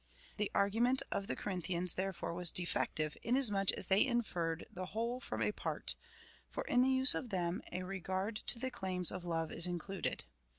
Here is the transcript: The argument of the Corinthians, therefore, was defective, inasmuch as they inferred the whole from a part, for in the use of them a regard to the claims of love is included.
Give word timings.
The 0.37 0.49
argument 0.55 1.03
of 1.11 1.27
the 1.27 1.35
Corinthians, 1.35 1.93
therefore, 1.93 2.33
was 2.33 2.49
defective, 2.49 3.15
inasmuch 3.21 3.71
as 3.73 3.85
they 3.85 4.03
inferred 4.03 4.65
the 4.71 4.87
whole 4.87 5.19
from 5.19 5.43
a 5.43 5.51
part, 5.51 5.95
for 6.49 6.63
in 6.63 6.81
the 6.81 6.89
use 6.89 7.13
of 7.13 7.29
them 7.29 7.61
a 7.71 7.83
regard 7.83 8.37
to 8.47 8.57
the 8.57 8.71
claims 8.71 9.11
of 9.11 9.23
love 9.25 9.51
is 9.51 9.67
included. 9.67 10.23